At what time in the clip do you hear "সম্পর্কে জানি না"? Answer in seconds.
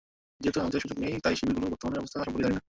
2.25-2.59